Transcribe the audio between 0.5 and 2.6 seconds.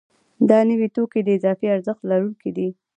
نوي توکي د اضافي ارزښت لرونکي